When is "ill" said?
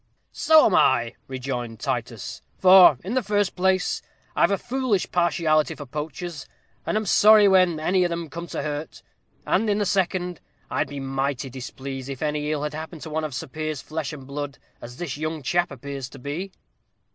12.51-12.63